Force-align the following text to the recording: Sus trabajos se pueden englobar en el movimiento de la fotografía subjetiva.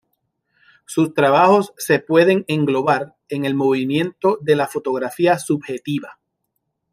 Sus 0.87 1.13
trabajos 1.13 1.73
se 1.77 1.99
pueden 1.99 2.43
englobar 2.47 3.13
en 3.29 3.45
el 3.45 3.53
movimiento 3.53 4.39
de 4.41 4.55
la 4.55 4.65
fotografía 4.65 5.37
subjetiva. 5.37 6.17